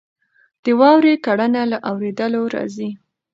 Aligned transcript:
د 0.63 0.65
واورې 0.79 1.13
کړنه 1.25 1.61
له 1.71 1.77
اورېدلو 1.89 2.41
راځي. 2.55 2.89